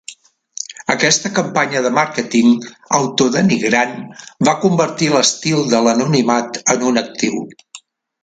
Aquesta 0.93 1.29
campanya 1.39 1.81
de 1.87 1.91
màrqueting 1.97 2.55
autodenigrant 3.01 3.93
va 4.49 4.57
convertir 4.65 5.09
l'estil 5.17 5.63
de 5.75 5.83
l'anonimat 5.89 6.61
en 6.77 6.89
un 6.93 6.99
actiu. 7.05 7.43